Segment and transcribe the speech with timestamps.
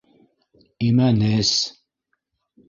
[0.87, 1.53] Имәнес.